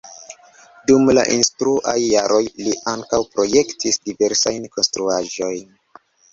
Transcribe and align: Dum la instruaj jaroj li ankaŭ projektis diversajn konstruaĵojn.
Dum 0.91 1.11
la 1.17 1.25
instruaj 1.33 1.93
jaroj 2.05 2.41
li 2.69 2.75
ankaŭ 2.95 3.21
projektis 3.37 4.03
diversajn 4.11 4.69
konstruaĵojn. 4.75 5.65